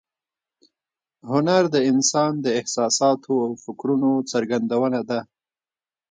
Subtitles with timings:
[1.31, 5.19] هنر د انسان د احساساتو او فکرونو څرګندونه ده